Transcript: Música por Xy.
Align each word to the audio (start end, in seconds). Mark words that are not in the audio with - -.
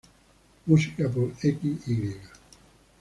Música 0.65 1.07
por 1.09 1.29
Xy. 1.39 2.17